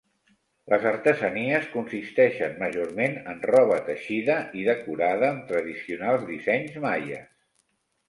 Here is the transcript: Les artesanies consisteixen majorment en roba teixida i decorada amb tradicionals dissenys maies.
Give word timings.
Les 0.73 0.85
artesanies 0.91 1.67
consisteixen 1.73 2.57
majorment 2.63 3.15
en 3.35 3.45
roba 3.51 3.79
teixida 3.93 4.41
i 4.63 4.67
decorada 4.73 5.33
amb 5.33 5.49
tradicionals 5.55 6.29
dissenys 6.35 6.85
maies. 6.91 7.35